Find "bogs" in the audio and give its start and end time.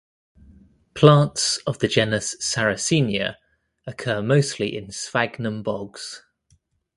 5.61-6.23